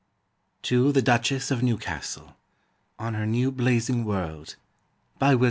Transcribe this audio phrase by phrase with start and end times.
[0.63, 2.35] To The Duchesse of Newcastle,
[2.97, 4.55] On Her New Blazing World.